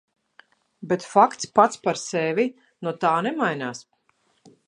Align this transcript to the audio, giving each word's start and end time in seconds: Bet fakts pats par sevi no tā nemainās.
Bet 0.91 1.03
fakts 1.11 1.47
pats 1.57 1.77
par 1.83 1.99
sevi 2.05 2.47
no 2.87 2.93
tā 3.05 3.13
nemainās. 3.27 3.85